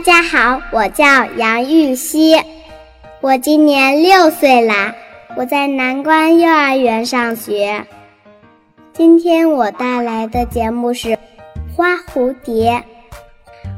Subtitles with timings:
[0.00, 2.34] 大家好，我叫杨玉溪，
[3.20, 4.94] 我今年六岁啦，
[5.36, 7.84] 我在南关幼儿园上学。
[8.94, 11.08] 今天我带来的节目是
[11.76, 12.82] 《花蝴蝶》。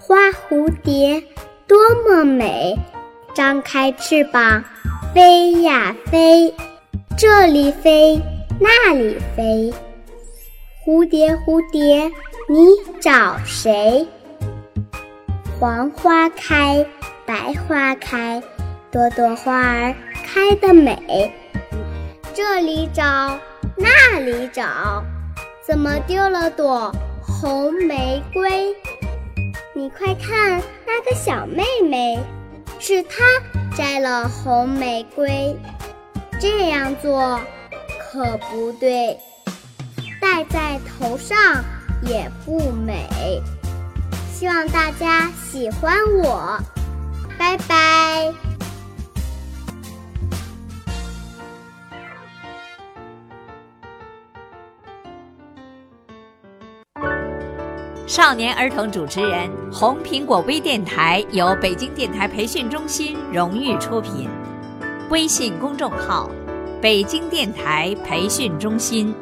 [0.00, 0.16] 花
[0.48, 1.22] 蝴蝶
[1.68, 1.76] 多
[2.08, 2.74] 么美，
[3.34, 4.64] 张开翅膀
[5.14, 6.54] 飞呀飞，
[7.18, 8.18] 这里飞
[8.58, 9.70] 那里飞。
[10.82, 12.10] 蝴蝶蝴蝶，
[12.48, 12.70] 你
[13.02, 14.06] 找谁？
[15.58, 16.84] 黄花开，
[17.24, 18.42] 白花开，
[18.92, 21.32] 朵朵花儿开得美。
[22.34, 23.38] 这里找，
[23.74, 25.02] 那里找，
[25.66, 28.74] 怎么丢了朵红玫瑰？
[29.74, 32.18] 你快看那个小妹妹，
[32.78, 33.24] 是她
[33.74, 35.56] 摘了红玫瑰。
[36.38, 37.40] 这样做
[37.98, 39.18] 可不对，
[40.20, 41.64] 戴在头上
[42.02, 43.08] 也不美。
[44.38, 46.58] 希望大家喜欢我，
[47.38, 48.30] 拜拜。
[58.06, 64.28] 少年儿童主持人，红苹果微电台由北京电台培训中心荣誉出品，
[65.08, 66.30] 微信公众号：
[66.82, 69.14] 北京电台培训中心。